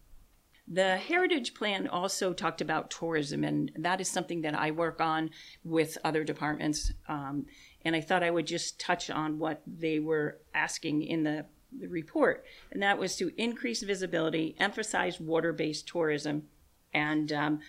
The 0.68 0.96
Heritage 0.96 1.54
Plan 1.54 1.88
also 1.88 2.32
talked 2.32 2.60
about 2.60 2.90
tourism, 2.90 3.42
and 3.42 3.72
that 3.76 4.00
is 4.00 4.08
something 4.08 4.42
that 4.42 4.54
I 4.54 4.70
work 4.70 5.00
on 5.00 5.30
with 5.64 5.98
other 6.04 6.22
departments. 6.22 6.92
Um, 7.08 7.46
and 7.84 7.96
I 7.96 8.00
thought 8.00 8.22
I 8.22 8.30
would 8.30 8.46
just 8.46 8.78
touch 8.78 9.10
on 9.10 9.38
what 9.38 9.62
they 9.66 9.98
were 9.98 10.38
asking 10.54 11.02
in 11.02 11.22
the, 11.22 11.46
the 11.78 11.88
report, 11.88 12.44
and 12.70 12.82
that 12.82 12.98
was 12.98 13.16
to 13.16 13.32
increase 13.36 13.82
visibility, 13.82 14.56
emphasize 14.58 15.20
water 15.20 15.52
based 15.52 15.86
tourism, 15.86 16.44
and 16.92 17.32
um, 17.32 17.60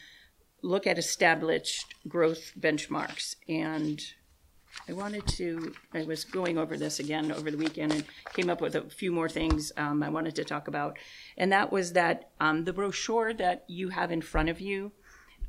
look 0.61 0.85
at 0.87 0.97
established 0.97 1.95
growth 2.07 2.53
benchmarks. 2.59 3.35
And 3.47 4.01
I 4.87 4.93
wanted 4.93 5.27
to, 5.27 5.73
I 5.93 6.03
was 6.03 6.23
going 6.23 6.57
over 6.57 6.77
this 6.77 6.99
again 6.99 7.31
over 7.31 7.51
the 7.51 7.57
weekend 7.57 7.91
and 7.91 8.03
came 8.33 8.49
up 8.49 8.61
with 8.61 8.75
a 8.75 8.81
few 8.81 9.11
more 9.11 9.29
things 9.29 9.71
um, 9.77 10.01
I 10.01 10.09
wanted 10.09 10.35
to 10.35 10.43
talk 10.43 10.67
about. 10.67 10.97
And 11.37 11.51
that 11.51 11.71
was 11.71 11.93
that 11.93 12.29
um, 12.39 12.63
the 12.63 12.73
brochure 12.73 13.33
that 13.33 13.65
you 13.67 13.89
have 13.89 14.11
in 14.11 14.21
front 14.21 14.49
of 14.49 14.61
you, 14.61 14.91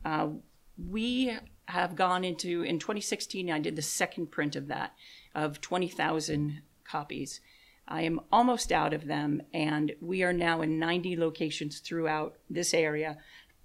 uh, 0.04 0.28
we 0.76 1.36
have 1.66 1.96
gone 1.96 2.24
into, 2.24 2.62
in 2.62 2.78
2016, 2.78 3.50
I 3.50 3.58
did 3.58 3.76
the 3.76 3.82
second 3.82 4.30
print 4.30 4.56
of 4.56 4.68
that, 4.68 4.94
of 5.34 5.60
20,000 5.60 6.62
copies. 6.84 7.40
I 7.88 8.02
am 8.02 8.20
almost 8.30 8.72
out 8.72 8.92
of 8.92 9.06
them, 9.06 9.42
and 9.52 9.92
we 10.00 10.22
are 10.22 10.32
now 10.32 10.62
in 10.62 10.78
90 10.78 11.16
locations 11.16 11.80
throughout 11.80 12.36
this 12.48 12.74
area. 12.74 13.18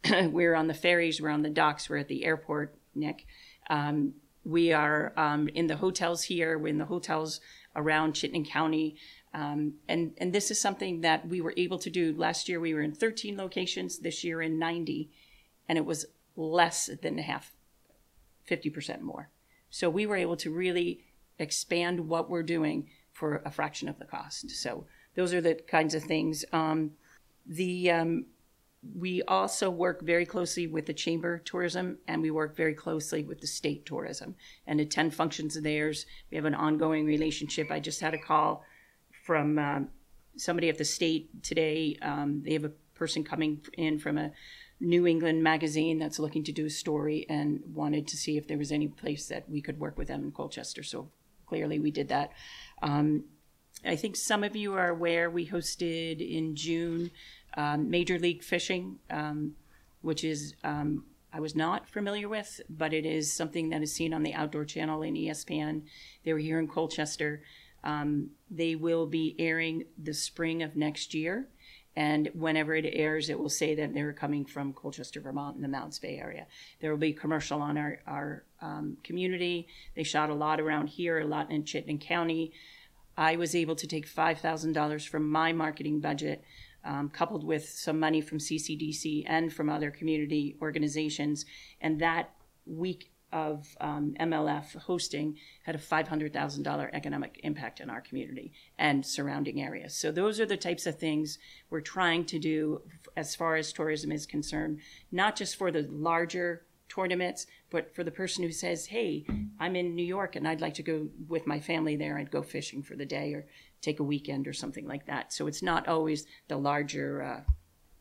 we're 0.11 0.55
on 0.55 0.67
the 0.67 0.73
ferries, 0.73 1.21
we're 1.21 1.29
on 1.29 1.43
the 1.43 1.49
docks, 1.49 1.89
we're 1.89 1.97
at 1.97 2.07
the 2.07 2.25
airport, 2.25 2.75
Nick. 2.95 3.25
Um, 3.69 4.13
we 4.43 4.71
are 4.71 5.13
um, 5.17 5.49
in 5.49 5.67
the 5.67 5.75
hotels 5.75 6.23
here, 6.23 6.57
we're 6.57 6.69
in 6.69 6.77
the 6.77 6.85
hotels 6.85 7.41
around 7.75 8.13
Chittenden 8.13 8.45
County. 8.45 8.95
Um, 9.33 9.73
and, 9.87 10.13
and 10.17 10.33
this 10.33 10.49
is 10.49 10.59
something 10.59 11.01
that 11.01 11.27
we 11.27 11.41
were 11.41 11.53
able 11.57 11.77
to 11.79 11.89
do. 11.89 12.13
Last 12.17 12.49
year 12.49 12.59
we 12.59 12.73
were 12.73 12.81
in 12.81 12.93
13 12.93 13.37
locations, 13.37 13.99
this 13.99 14.23
year 14.23 14.41
in 14.41 14.57
90, 14.57 15.11
and 15.67 15.77
it 15.77 15.85
was 15.85 16.05
less 16.35 16.89
than 17.01 17.17
half, 17.17 17.53
50% 18.47 19.01
more. 19.01 19.29
So 19.69 19.89
we 19.89 20.05
were 20.05 20.15
able 20.15 20.37
to 20.37 20.51
really 20.51 21.03
expand 21.39 22.07
what 22.07 22.29
we're 22.29 22.43
doing 22.43 22.89
for 23.11 23.41
a 23.45 23.51
fraction 23.51 23.89
of 23.89 23.99
the 23.99 24.05
cost. 24.05 24.49
So 24.51 24.85
those 25.15 25.33
are 25.33 25.41
the 25.41 25.55
kinds 25.55 25.93
of 25.93 26.03
things. 26.03 26.45
Um, 26.53 26.91
the 27.45 27.91
um, 27.91 28.25
we 28.95 29.21
also 29.23 29.69
work 29.69 30.01
very 30.01 30.25
closely 30.25 30.67
with 30.67 30.85
the 30.85 30.93
chamber 30.93 31.39
tourism 31.39 31.97
and 32.07 32.21
we 32.21 32.31
work 32.31 32.55
very 32.55 32.73
closely 32.73 33.23
with 33.23 33.41
the 33.41 33.47
state 33.47 33.85
tourism 33.85 34.35
and 34.65 34.79
attend 34.79 35.13
functions 35.13 35.57
of 35.57 35.63
theirs 35.63 36.05
we 36.29 36.35
have 36.35 36.45
an 36.45 36.53
ongoing 36.53 37.05
relationship 37.05 37.71
i 37.71 37.79
just 37.79 37.99
had 37.99 38.13
a 38.13 38.17
call 38.17 38.63
from 39.23 39.57
um, 39.57 39.89
somebody 40.37 40.69
at 40.69 40.77
the 40.77 40.85
state 40.85 41.43
today 41.43 41.97
um, 42.01 42.41
they 42.45 42.53
have 42.53 42.63
a 42.63 42.71
person 42.93 43.23
coming 43.23 43.59
in 43.77 43.99
from 43.99 44.17
a 44.17 44.31
new 44.79 45.07
england 45.07 45.41
magazine 45.41 45.97
that's 45.97 46.19
looking 46.19 46.43
to 46.43 46.51
do 46.51 46.65
a 46.65 46.69
story 46.69 47.25
and 47.29 47.61
wanted 47.73 48.07
to 48.07 48.17
see 48.17 48.37
if 48.37 48.47
there 48.47 48.57
was 48.57 48.71
any 48.71 48.87
place 48.87 49.27
that 49.27 49.49
we 49.49 49.61
could 49.61 49.79
work 49.79 49.97
with 49.97 50.07
them 50.07 50.23
in 50.23 50.31
colchester 50.31 50.83
so 50.83 51.09
clearly 51.45 51.79
we 51.79 51.91
did 51.91 52.09
that 52.09 52.31
um, 52.81 53.23
i 53.85 53.95
think 53.95 54.15
some 54.15 54.43
of 54.43 54.55
you 54.55 54.73
are 54.73 54.89
aware 54.89 55.29
we 55.29 55.47
hosted 55.47 56.19
in 56.19 56.55
june 56.55 57.09
um, 57.57 57.89
Major 57.89 58.19
League 58.19 58.43
Fishing, 58.43 58.99
um, 59.09 59.55
which 60.01 60.23
is 60.23 60.53
um, 60.63 61.05
I 61.33 61.39
was 61.39 61.55
not 61.55 61.89
familiar 61.89 62.29
with, 62.29 62.61
but 62.69 62.93
it 62.93 63.05
is 63.05 63.33
something 63.33 63.69
that 63.69 63.81
is 63.81 63.93
seen 63.93 64.13
on 64.13 64.23
the 64.23 64.33
Outdoor 64.33 64.63
Channel 64.63 65.01
in 65.01 65.15
ESPN. 65.15 65.81
They 66.23 66.33
were 66.33 66.39
here 66.39 66.59
in 66.59 66.67
Colchester. 66.67 67.41
Um, 67.83 68.29
they 68.49 68.75
will 68.75 69.07
be 69.07 69.35
airing 69.39 69.85
the 70.01 70.13
spring 70.13 70.61
of 70.61 70.75
next 70.75 71.13
year. 71.13 71.49
And 71.97 72.29
whenever 72.35 72.75
it 72.75 72.85
airs, 72.93 73.27
it 73.27 73.39
will 73.39 73.49
say 73.49 73.73
that 73.73 73.91
they're 73.91 74.13
coming 74.13 74.45
from 74.45 74.71
Colchester, 74.71 75.19
Vermont, 75.19 75.55
in 75.55 75.63
the 75.63 75.67
Malletts 75.67 75.99
Bay 75.99 76.19
area. 76.19 76.45
There 76.79 76.91
will 76.91 76.99
be 76.99 77.11
commercial 77.11 77.59
on 77.59 77.75
our, 77.75 78.01
our 78.05 78.43
um, 78.61 78.97
community. 79.03 79.67
They 79.95 80.03
shot 80.03 80.29
a 80.29 80.35
lot 80.35 80.59
around 80.59 80.89
here, 80.89 81.19
a 81.19 81.25
lot 81.25 81.49
in 81.49 81.65
Chittenden 81.65 81.97
County. 81.97 82.53
I 83.17 83.35
was 83.35 83.55
able 83.55 83.75
to 83.77 83.87
take 83.87 84.07
$5,000 84.07 85.09
from 85.09 85.27
my 85.27 85.53
marketing 85.53 85.99
budget 85.99 86.43
um, 86.85 87.09
coupled 87.09 87.43
with 87.43 87.67
some 87.67 87.99
money 87.99 88.21
from 88.21 88.37
CCDC 88.37 89.23
and 89.25 89.51
from 89.51 89.67
other 89.67 89.89
community 89.89 90.55
organizations. 90.61 91.47
And 91.81 91.99
that 91.99 92.29
week 92.67 93.11
of 93.31 93.75
um, 93.81 94.15
MLF 94.19 94.75
hosting 94.77 95.37
had 95.63 95.75
a 95.75 95.79
$500,000 95.79 96.89
economic 96.93 97.39
impact 97.43 97.79
in 97.79 97.89
our 97.89 98.01
community 98.01 98.53
and 98.77 99.05
surrounding 99.05 99.61
areas. 99.61 99.95
So, 99.95 100.11
those 100.11 100.39
are 100.39 100.45
the 100.45 100.57
types 100.57 100.85
of 100.85 100.97
things 100.97 101.37
we're 101.69 101.81
trying 101.81 102.25
to 102.25 102.39
do 102.39 102.81
as 103.15 103.35
far 103.35 103.55
as 103.55 103.73
tourism 103.73 104.11
is 104.11 104.25
concerned, 104.25 104.79
not 105.11 105.35
just 105.35 105.55
for 105.55 105.71
the 105.71 105.87
larger 105.89 106.63
tournaments, 106.89 107.47
but 107.69 107.93
for 107.93 108.03
the 108.03 108.11
person 108.11 108.43
who 108.43 108.51
says, 108.51 108.87
Hey, 108.87 109.25
I'm 109.59 109.75
in 109.75 109.95
New 109.95 110.05
York 110.05 110.35
and 110.35 110.47
I'd 110.47 110.61
like 110.61 110.75
to 110.75 110.83
go 110.83 111.07
with 111.27 111.45
my 111.45 111.59
family 111.59 111.95
there, 111.95 112.17
I'd 112.17 112.31
go 112.31 112.41
fishing 112.41 112.81
for 112.81 112.95
the 112.95 113.05
day 113.05 113.33
or 113.33 113.45
take 113.81 113.99
a 113.99 114.03
weekend 114.03 114.47
or 114.47 114.53
something 114.53 114.87
like 114.87 115.05
that. 115.07 115.33
So 115.33 115.47
it's 115.47 115.61
not 115.61 115.87
always 115.87 116.25
the 116.47 116.57
larger 116.57 117.21
uh, 117.21 117.51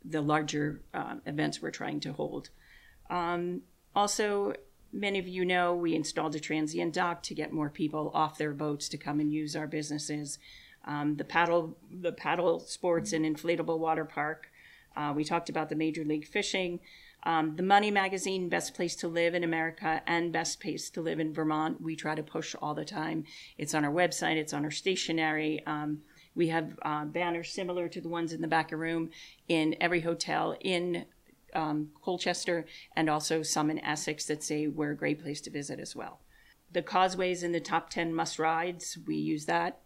the 0.08 0.20
larger 0.20 0.82
uh, 0.94 1.16
events 1.26 1.60
we're 1.60 1.70
trying 1.70 2.00
to 2.00 2.12
hold. 2.12 2.50
Um, 3.10 3.62
also, 3.94 4.54
many 4.96 5.18
of 5.18 5.28
you 5.28 5.44
know 5.44 5.74
we 5.74 5.94
installed 5.94 6.34
a 6.34 6.40
transient 6.40 6.94
dock 6.94 7.22
to 7.24 7.34
get 7.34 7.52
more 7.52 7.70
people 7.70 8.10
off 8.14 8.38
their 8.38 8.52
boats 8.52 8.88
to 8.88 8.96
come 8.96 9.20
and 9.20 9.32
use 9.32 9.54
our 9.54 9.66
businesses. 9.66 10.38
Um, 10.84 11.16
the 11.16 11.24
paddle 11.24 11.76
the 11.90 12.12
paddle 12.12 12.60
sports 12.60 13.12
and 13.12 13.24
inflatable 13.24 13.78
water 13.78 14.04
park. 14.04 14.50
Uh, 14.96 15.12
we 15.14 15.24
talked 15.24 15.48
about 15.48 15.68
the 15.68 15.76
major 15.76 16.04
league 16.04 16.26
fishing. 16.26 16.80
Um, 17.24 17.56
the 17.56 17.62
Money 17.62 17.90
Magazine, 17.90 18.48
Best 18.48 18.72
Place 18.74 18.94
to 18.96 19.08
Live 19.08 19.34
in 19.34 19.42
America 19.42 20.00
and 20.06 20.32
Best 20.32 20.60
Place 20.60 20.88
to 20.90 21.00
Live 21.00 21.18
in 21.18 21.34
Vermont, 21.34 21.82
we 21.82 21.96
try 21.96 22.14
to 22.14 22.22
push 22.22 22.54
all 22.62 22.72
the 22.72 22.84
time. 22.84 23.24
It's 23.58 23.74
on 23.74 23.84
our 23.84 23.92
website, 23.92 24.36
it's 24.36 24.52
on 24.52 24.64
our 24.64 24.70
stationery. 24.70 25.60
Um, 25.66 26.02
we 26.36 26.48
have 26.48 26.78
uh, 26.82 27.04
banners 27.06 27.52
similar 27.52 27.88
to 27.88 28.00
the 28.00 28.08
ones 28.08 28.32
in 28.32 28.42
the 28.42 28.46
back 28.46 28.70
of 28.70 28.78
room 28.78 29.10
in 29.48 29.74
every 29.80 30.02
hotel 30.02 30.56
in 30.60 31.06
um, 31.54 31.90
Colchester 32.02 32.66
and 32.94 33.08
also 33.08 33.42
some 33.42 33.70
in 33.70 33.78
Essex 33.84 34.26
that 34.26 34.42
say 34.42 34.66
we're 34.66 34.92
a 34.92 34.96
great 34.96 35.22
place 35.22 35.40
to 35.42 35.50
visit 35.50 35.80
as 35.80 35.94
well. 35.94 36.20
The 36.72 36.82
causeways 36.82 37.42
in 37.42 37.52
the 37.52 37.60
top 37.60 37.90
10 37.90 38.12
must 38.12 38.38
rides, 38.38 38.98
we 39.06 39.16
use 39.16 39.46
that. 39.46 39.80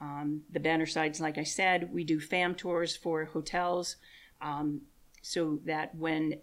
Um, 0.00 0.42
the 0.50 0.60
banner 0.60 0.86
sides, 0.86 1.20
like 1.20 1.38
I 1.38 1.44
said, 1.44 1.92
we 1.92 2.04
do 2.04 2.20
fam 2.20 2.54
tours 2.54 2.96
for 2.96 3.24
hotels 3.26 3.96
um, 4.42 4.82
so 5.22 5.60
that 5.64 5.94
when 5.94 6.40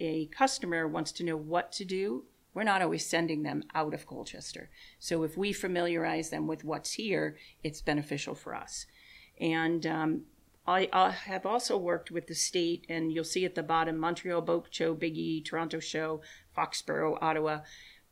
a 0.00 0.26
customer 0.26 0.88
wants 0.88 1.12
to 1.12 1.24
know 1.24 1.36
what 1.36 1.72
to 1.72 1.84
do, 1.84 2.24
we're 2.54 2.62
not 2.62 2.80
always 2.80 3.04
sending 3.04 3.42
them 3.42 3.62
out 3.74 3.92
of 3.92 4.06
Colchester. 4.06 4.70
So 4.98 5.22
if 5.22 5.36
we 5.36 5.52
familiarize 5.52 6.30
them 6.30 6.46
with 6.46 6.64
what's 6.64 6.92
here, 6.92 7.36
it's 7.62 7.82
beneficial 7.82 8.34
for 8.34 8.54
us. 8.54 8.86
And 9.38 9.86
um, 9.86 10.22
I, 10.66 10.88
I, 10.92 11.10
have 11.10 11.46
also 11.46 11.76
worked 11.76 12.10
with 12.10 12.26
the 12.26 12.34
state, 12.34 12.86
and 12.88 13.12
you'll 13.12 13.24
see 13.24 13.44
at 13.44 13.54
the 13.54 13.62
bottom 13.62 13.98
Montreal 13.98 14.40
Boat 14.40 14.66
Show, 14.70 14.96
Toronto 14.96 15.78
Show, 15.78 16.20
Foxborough, 16.56 17.18
Ottawa. 17.20 17.60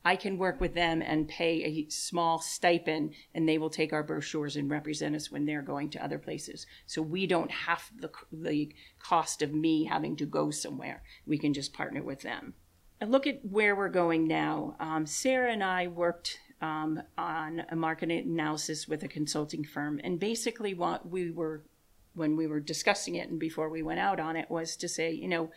I 0.05 0.17
can 0.17 0.37
work 0.37 0.61
with 0.61 0.75
them 0.75 1.03
and 1.03 1.27
pay 1.27 1.63
a 1.65 1.89
small 1.89 2.39
stipend, 2.39 3.15
and 3.35 3.49
they 3.49 3.57
will 3.57 3.71
take 3.71 3.93
our 3.93 4.03
brochures 4.03 4.55
and 4.55 4.71
represent 4.71 5.17
us 5.17 5.31
when 5.31 5.47
they're 5.47 5.63
going 5.63 5.91
to 5.91 6.05
other 6.05 6.19
places. 6.19 6.67
So 6.87 7.01
we 7.01 7.27
don't 7.27 7.51
have 7.51 7.91
the, 7.99 8.11
the 8.31 8.71
cost 8.99 9.41
of 9.41 9.55
me 9.55 9.85
having 9.85 10.15
to 10.17 10.27
go 10.27 10.51
somewhere. 10.51 11.03
We 11.27 11.39
can 11.39 11.55
just 11.55 11.73
partner 11.73 12.03
with 12.03 12.21
them. 12.21 12.55
And 13.01 13.11
look 13.11 13.27
at 13.27 13.41
where 13.45 13.75
we're 13.75 13.89
going 13.89 14.29
now. 14.29 14.77
Um, 14.79 15.07
Sarah 15.07 15.51
and 15.51 15.65
I 15.65 15.89
worked 15.89 16.39
um, 16.61 17.03
on 17.17 17.63
a 17.71 17.77
market 17.77 18.11
analysis 18.11 18.87
with 18.87 19.03
a 19.03 19.09
consulting 19.09 19.65
firm, 19.65 20.01
and 20.05 20.21
basically 20.21 20.75
what 20.75 21.09
we 21.09 21.31
were 21.31 21.65
when 22.14 22.37
we 22.37 22.47
were 22.47 22.61
discussing 22.61 23.14
it 23.16 23.28
and 23.28 23.38
before 23.38 23.68
we 23.68 23.83
went 23.83 24.00
out 24.00 24.21
on 24.21 24.37
it 24.37 24.50
was 24.50 24.76
to 24.76 24.88
say, 24.88 25.11
you 25.12 25.28
know, 25.28 25.50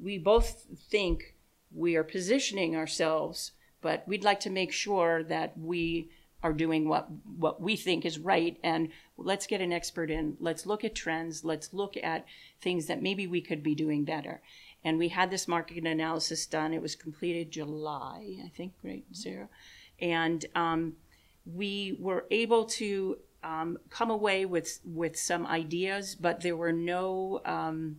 we 0.00 0.18
both 0.18 0.66
think 0.90 1.34
we 1.74 1.96
are 1.96 2.04
positioning 2.04 2.76
ourselves 2.76 3.52
but 3.80 4.06
we'd 4.08 4.24
like 4.24 4.40
to 4.40 4.50
make 4.50 4.72
sure 4.72 5.22
that 5.24 5.56
we 5.58 6.10
are 6.42 6.52
doing 6.52 6.88
what 6.88 7.08
what 7.36 7.60
we 7.60 7.76
think 7.76 8.04
is 8.04 8.18
right. 8.18 8.58
And 8.62 8.90
let's 9.16 9.46
get 9.46 9.60
an 9.60 9.72
expert 9.72 10.10
in. 10.10 10.36
Let's 10.40 10.66
look 10.66 10.84
at 10.84 10.94
trends. 10.94 11.44
Let's 11.44 11.72
look 11.72 11.96
at 11.96 12.26
things 12.60 12.86
that 12.86 13.02
maybe 13.02 13.26
we 13.26 13.40
could 13.40 13.62
be 13.62 13.74
doing 13.74 14.04
better. 14.04 14.40
And 14.84 14.98
we 14.98 15.08
had 15.08 15.30
this 15.30 15.48
market 15.48 15.84
analysis 15.84 16.46
done. 16.46 16.72
It 16.72 16.82
was 16.82 16.94
completed 16.94 17.50
july 17.50 18.36
i 18.44 18.48
think 18.48 18.72
right 18.82 19.04
zero 19.14 19.48
and 20.00 20.46
um, 20.54 20.94
we 21.44 21.96
were 21.98 22.26
able 22.30 22.64
to 22.64 23.18
um, 23.42 23.78
come 23.90 24.10
away 24.10 24.44
with 24.44 24.80
with 24.84 25.18
some 25.18 25.46
ideas 25.46 26.14
but 26.14 26.40
there 26.40 26.56
were 26.56 26.72
no 26.72 27.40
um, 27.44 27.96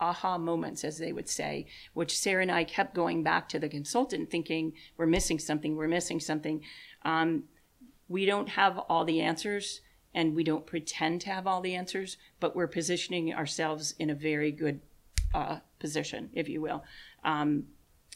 aha 0.00 0.38
moments, 0.38 0.84
as 0.84 0.98
they 0.98 1.12
would 1.12 1.28
say, 1.28 1.66
which 1.94 2.18
Sarah 2.18 2.42
and 2.42 2.50
I 2.50 2.64
kept 2.64 2.94
going 2.94 3.22
back 3.22 3.48
to 3.50 3.58
the 3.58 3.68
consultant 3.68 4.30
thinking, 4.30 4.72
we're 4.96 5.06
missing 5.06 5.38
something, 5.38 5.76
we're 5.76 5.88
missing 5.88 6.20
something. 6.20 6.62
Um, 7.04 7.44
we 8.08 8.26
don't 8.26 8.50
have 8.50 8.78
all 8.78 9.04
the 9.04 9.20
answers 9.20 9.80
and 10.14 10.34
we 10.34 10.44
don't 10.44 10.66
pretend 10.66 11.20
to 11.22 11.30
have 11.30 11.46
all 11.46 11.60
the 11.60 11.74
answers, 11.74 12.16
but 12.38 12.54
we're 12.54 12.68
positioning 12.68 13.34
ourselves 13.34 13.94
in 13.98 14.10
a 14.10 14.14
very 14.14 14.52
good 14.52 14.80
uh, 15.32 15.58
position, 15.78 16.30
if 16.34 16.48
you 16.48 16.60
will. 16.60 16.84
Um, 17.24 17.64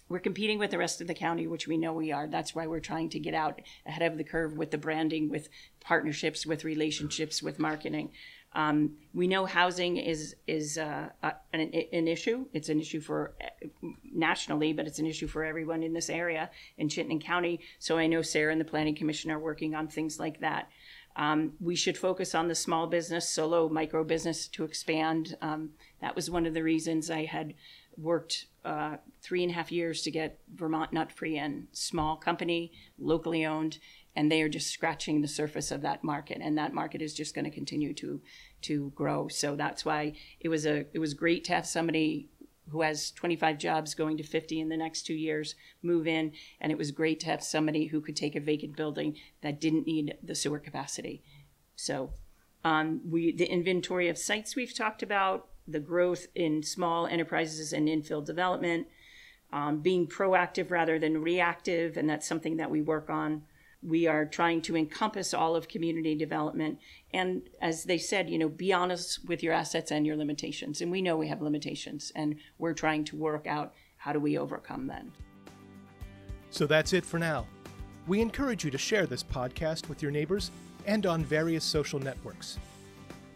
we're 0.08 0.20
competing 0.20 0.58
with 0.58 0.70
the 0.70 0.78
rest 0.78 1.00
of 1.00 1.06
the 1.06 1.14
county, 1.14 1.46
which 1.46 1.68
we 1.68 1.76
know 1.76 1.92
we 1.92 2.12
are. 2.12 2.26
That's 2.26 2.54
why 2.54 2.66
we're 2.66 2.80
trying 2.80 3.10
to 3.10 3.18
get 3.18 3.34
out 3.34 3.60
ahead 3.84 4.10
of 4.10 4.16
the 4.16 4.24
curve 4.24 4.56
with 4.56 4.70
the 4.70 4.78
branding, 4.78 5.28
with 5.28 5.48
partnerships, 5.88 6.44
with 6.44 6.64
relationships, 6.64 7.42
with 7.42 7.58
marketing. 7.58 8.10
Um, 8.52 8.96
we 9.14 9.26
know 9.26 9.46
housing 9.46 9.96
is 9.96 10.36
is 10.46 10.76
uh, 10.76 11.08
an, 11.52 11.60
an, 11.92 12.08
issue. 12.08 12.46
It's 12.52 12.68
an 12.68 12.78
issue 12.78 13.00
for 13.00 13.34
uh, 13.40 13.88
nationally, 14.12 14.74
but 14.74 14.86
it's 14.86 14.98
an 14.98 15.06
issue 15.06 15.26
for 15.26 15.44
everyone 15.44 15.82
in 15.82 15.94
this 15.94 16.10
area 16.10 16.50
in 16.76 16.88
Chittenden 16.90 17.20
County. 17.20 17.60
So 17.78 17.96
I 17.96 18.06
know 18.06 18.22
Sarah 18.22 18.52
and 18.52 18.60
the 18.60 18.66
Planning 18.72 18.96
Commission 18.96 19.30
are 19.30 19.38
working 19.38 19.74
on 19.74 19.88
things 19.88 20.18
like 20.18 20.40
that. 20.40 20.68
Um, 21.16 21.52
we 21.58 21.74
should 21.74 21.98
focus 21.98 22.34
on 22.34 22.48
the 22.48 22.54
small 22.54 22.86
business, 22.86 23.28
solo 23.28 23.68
micro 23.68 24.04
business 24.04 24.46
to 24.48 24.64
expand. 24.64 25.36
Um, 25.40 25.70
that 26.02 26.14
was 26.14 26.30
one 26.30 26.46
of 26.46 26.54
the 26.54 26.62
reasons 26.62 27.10
I 27.10 27.24
had 27.24 27.54
worked 27.96 28.46
uh, 28.64 28.96
three 29.22 29.42
and 29.42 29.50
a 29.50 29.54
half 29.54 29.72
years 29.72 30.02
to 30.02 30.10
get 30.10 30.38
Vermont 30.54 30.92
Nut 30.92 31.10
Free 31.10 31.36
in. 31.38 31.66
Small 31.72 32.16
company, 32.16 32.72
locally 32.98 33.44
owned, 33.44 33.78
and 34.16 34.30
they 34.30 34.42
are 34.42 34.48
just 34.48 34.70
scratching 34.70 35.20
the 35.20 35.28
surface 35.28 35.70
of 35.70 35.82
that 35.82 36.02
market, 36.02 36.38
and 36.40 36.58
that 36.58 36.74
market 36.74 37.02
is 37.02 37.14
just 37.14 37.34
going 37.34 37.44
to 37.44 37.50
continue 37.50 37.94
to 37.94 38.20
to 38.62 38.92
grow. 38.94 39.28
So 39.28 39.56
that's 39.56 39.84
why 39.84 40.14
it 40.40 40.48
was 40.48 40.66
a 40.66 40.86
it 40.92 40.98
was 40.98 41.14
great 41.14 41.44
to 41.44 41.54
have 41.54 41.66
somebody 41.66 42.28
who 42.70 42.82
has 42.82 43.10
25 43.12 43.58
jobs 43.58 43.94
going 43.94 44.16
to 44.16 44.22
50 44.22 44.60
in 44.60 44.68
the 44.68 44.76
next 44.76 45.02
two 45.02 45.14
years 45.14 45.54
move 45.82 46.06
in. 46.06 46.32
And 46.60 46.70
it 46.70 46.78
was 46.78 46.90
great 46.90 47.20
to 47.20 47.26
have 47.26 47.42
somebody 47.42 47.86
who 47.86 48.00
could 48.00 48.16
take 48.16 48.36
a 48.36 48.40
vacant 48.40 48.76
building 48.76 49.16
that 49.42 49.60
didn't 49.60 49.86
need 49.86 50.16
the 50.22 50.34
sewer 50.34 50.58
capacity. 50.58 51.22
So 51.76 52.10
um, 52.64 53.00
we 53.08 53.34
the 53.34 53.50
inventory 53.50 54.08
of 54.08 54.18
sites 54.18 54.56
we've 54.56 54.74
talked 54.74 55.02
about, 55.02 55.48
the 55.66 55.80
growth 55.80 56.26
in 56.34 56.62
small 56.62 57.06
enterprises 57.06 57.72
and 57.72 57.88
infill 57.88 58.24
development, 58.24 58.88
um, 59.52 59.80
being 59.80 60.06
proactive 60.06 60.70
rather 60.70 60.98
than 60.98 61.22
reactive, 61.22 61.96
and 61.96 62.10
that's 62.10 62.26
something 62.26 62.56
that 62.56 62.70
we 62.70 62.82
work 62.82 63.08
on 63.08 63.42
we 63.82 64.06
are 64.06 64.24
trying 64.26 64.60
to 64.62 64.76
encompass 64.76 65.32
all 65.32 65.54
of 65.54 65.68
community 65.68 66.14
development. 66.14 66.78
And 67.12 67.42
as 67.60 67.84
they 67.84 67.98
said 67.98 68.28
you 68.28 68.38
know 68.38 68.48
be 68.48 68.72
honest 68.72 69.26
with 69.28 69.42
your 69.42 69.52
assets 69.52 69.90
and 69.90 70.06
your 70.06 70.16
limitations. 70.16 70.80
And 70.80 70.90
we 70.90 71.02
know 71.02 71.16
we 71.16 71.28
have 71.28 71.42
limitations 71.42 72.12
and 72.14 72.36
we're 72.58 72.74
trying 72.74 73.04
to 73.04 73.16
work 73.16 73.46
out 73.46 73.74
how 73.96 74.12
do 74.12 74.20
we 74.20 74.38
overcome 74.38 74.86
them. 74.86 75.12
So 76.50 76.66
that's 76.66 76.92
it 76.92 77.04
for 77.04 77.18
now. 77.18 77.46
We 78.06 78.20
encourage 78.20 78.64
you 78.64 78.70
to 78.70 78.78
share 78.78 79.06
this 79.06 79.22
podcast 79.22 79.88
with 79.88 80.02
your 80.02 80.10
neighbors 80.10 80.50
and 80.86 81.04
on 81.04 81.22
various 81.24 81.64
social 81.64 82.00
networks. 82.00 82.58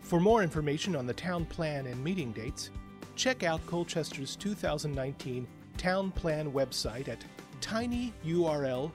For 0.01 0.19
more 0.19 0.43
information 0.43 0.97
on 0.97 1.07
the 1.07 1.13
town 1.13 1.45
plan 1.45 1.87
and 1.87 2.03
meeting 2.03 2.33
dates 2.33 2.71
check 3.15 3.43
out 3.43 3.65
colchester's 3.67 4.37
2019 4.37 5.47
town 5.77 6.11
plan 6.13 6.51
website 6.53 7.09
at 7.09 7.25
tinyurl.com 7.61 8.91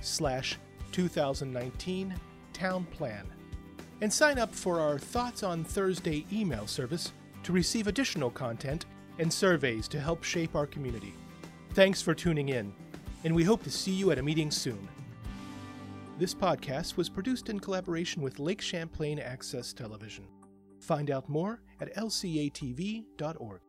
slash 0.00 0.58
2019 0.92 2.14
town 2.52 2.84
plan 2.86 3.26
and 4.00 4.12
sign 4.12 4.38
up 4.38 4.54
for 4.54 4.80
our 4.80 4.98
Thoughts 4.98 5.42
on 5.42 5.64
Thursday 5.64 6.24
email 6.32 6.66
service 6.66 7.12
to 7.42 7.52
receive 7.52 7.86
additional 7.86 8.30
content 8.30 8.86
and 9.18 9.32
surveys 9.32 9.88
to 9.88 10.00
help 10.00 10.22
shape 10.22 10.54
our 10.54 10.66
community. 10.66 11.14
Thanks 11.74 12.00
for 12.00 12.14
tuning 12.14 12.48
in, 12.48 12.72
and 13.24 13.34
we 13.34 13.44
hope 13.44 13.62
to 13.64 13.70
see 13.70 13.92
you 13.92 14.10
at 14.10 14.18
a 14.18 14.22
meeting 14.22 14.50
soon. 14.50 14.88
This 16.18 16.34
podcast 16.34 16.96
was 16.96 17.08
produced 17.08 17.48
in 17.48 17.60
collaboration 17.60 18.22
with 18.22 18.38
Lake 18.38 18.60
Champlain 18.60 19.18
Access 19.18 19.72
Television. 19.72 20.26
Find 20.80 21.10
out 21.10 21.28
more 21.28 21.60
at 21.80 21.94
lcatv.org. 21.94 23.60